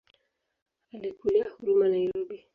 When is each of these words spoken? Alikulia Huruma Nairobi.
Alikulia 0.93 1.45
Huruma 1.53 1.87
Nairobi. 1.89 2.47